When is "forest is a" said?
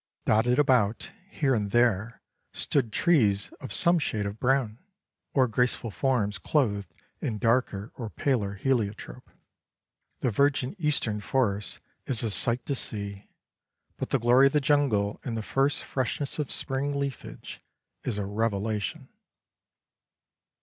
11.21-12.31